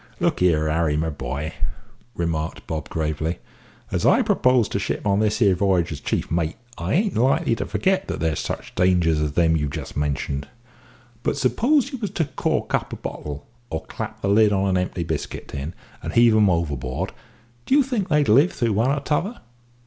[0.19, 1.53] "Look here, Harry, my boy,"
[2.15, 3.37] remarked Bob gravely,
[3.91, 7.55] "as I propose to ship on this here v'y'ge as chief mate, I ain't likely
[7.57, 10.47] to forget that there's such dangers as them you've just mentioned;
[11.21, 14.77] But suppose you was to cork up a bottle, or clap the lid on an
[14.77, 17.11] empty biscuit tin, and heave 'em overboard,
[17.67, 19.39] do you think they'd live through one or t'other?